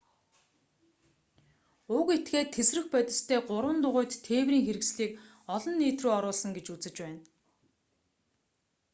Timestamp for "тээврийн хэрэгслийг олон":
4.27-5.75